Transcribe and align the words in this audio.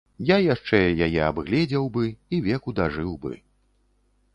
Я 0.27 0.37
яшчэ 0.43 0.79
яе 1.07 1.19
абгледзеў 1.27 1.85
бы 1.99 2.03
і 2.35 2.43
веку 2.49 2.77
дажыў 2.81 3.17
бы. 3.25 3.39